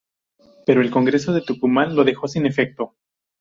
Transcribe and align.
Pero 0.65 0.81
el 0.81 0.89
Congreso 0.89 1.31
de 1.31 1.43
Tucumán 1.43 1.95
lo 1.95 2.03
dejó 2.03 2.27
sin 2.27 2.47
efecto. 2.47 2.95